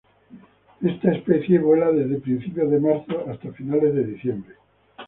Esta 0.81 1.11
especie 1.11 1.59
vuela 1.59 1.91
desde 1.91 2.19
principios 2.19 2.71
de 2.71 2.79
marzo 2.79 3.23
hasta 3.29 3.51
finales 3.53 3.93
de 3.93 4.03
diciembre. 4.03 4.55